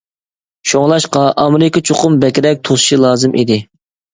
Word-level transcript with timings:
شۇڭلاشقا، 0.69 1.21
ئامېرىكا 1.43 1.83
چوقۇم 1.91 2.17
بەكرەك 2.25 2.67
توسۇشى 2.71 3.01
لازىم 3.05 3.37
ئىدى. 3.43 3.63